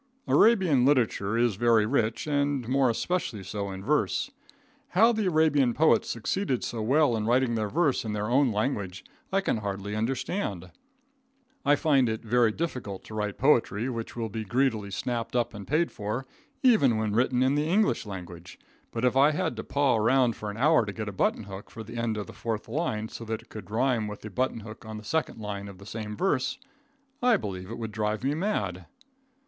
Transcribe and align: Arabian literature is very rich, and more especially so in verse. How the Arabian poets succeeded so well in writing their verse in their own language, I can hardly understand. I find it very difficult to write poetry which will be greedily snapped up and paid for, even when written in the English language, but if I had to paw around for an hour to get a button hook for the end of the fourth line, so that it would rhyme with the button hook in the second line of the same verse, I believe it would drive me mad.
Arabian 0.27 0.83
literature 0.83 1.37
is 1.37 1.57
very 1.57 1.85
rich, 1.85 2.25
and 2.25 2.67
more 2.67 2.89
especially 2.89 3.43
so 3.43 3.69
in 3.69 3.83
verse. 3.83 4.31
How 4.97 5.11
the 5.11 5.27
Arabian 5.27 5.75
poets 5.75 6.09
succeeded 6.09 6.63
so 6.63 6.81
well 6.81 7.15
in 7.15 7.27
writing 7.27 7.53
their 7.53 7.69
verse 7.69 8.03
in 8.03 8.13
their 8.13 8.25
own 8.27 8.51
language, 8.51 9.05
I 9.31 9.41
can 9.41 9.57
hardly 9.57 9.95
understand. 9.95 10.71
I 11.63 11.75
find 11.75 12.09
it 12.09 12.23
very 12.25 12.51
difficult 12.51 13.03
to 13.03 13.13
write 13.13 13.37
poetry 13.37 13.89
which 13.89 14.15
will 14.15 14.29
be 14.29 14.43
greedily 14.43 14.89
snapped 14.89 15.35
up 15.35 15.53
and 15.53 15.67
paid 15.67 15.91
for, 15.91 16.25
even 16.63 16.97
when 16.97 17.13
written 17.13 17.43
in 17.43 17.53
the 17.53 17.67
English 17.69 18.03
language, 18.03 18.57
but 18.91 19.05
if 19.05 19.15
I 19.15 19.29
had 19.29 19.55
to 19.57 19.63
paw 19.63 19.97
around 19.97 20.35
for 20.35 20.49
an 20.49 20.57
hour 20.57 20.83
to 20.83 20.93
get 20.93 21.09
a 21.09 21.13
button 21.13 21.43
hook 21.43 21.69
for 21.69 21.83
the 21.83 21.97
end 21.97 22.17
of 22.17 22.25
the 22.25 22.33
fourth 22.33 22.67
line, 22.67 23.07
so 23.09 23.23
that 23.25 23.43
it 23.43 23.53
would 23.53 23.69
rhyme 23.69 24.07
with 24.07 24.21
the 24.21 24.31
button 24.31 24.61
hook 24.61 24.83
in 24.83 24.97
the 24.97 25.03
second 25.03 25.39
line 25.39 25.67
of 25.67 25.77
the 25.77 25.85
same 25.85 26.17
verse, 26.17 26.57
I 27.21 27.37
believe 27.37 27.69
it 27.69 27.77
would 27.77 27.91
drive 27.91 28.23
me 28.23 28.33
mad. 28.33 28.87